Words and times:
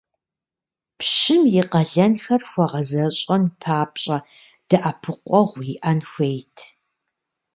Пщым 0.97 1.43
и 1.59 1.63
къалэнхэр 1.71 2.41
хуэгъэзэщӀэн 2.49 3.43
папщӀэ 3.61 4.17
дэӀэпыкъуэгъу 4.69 5.61
иӀэн 5.73 5.99
хуейт. 6.09 6.55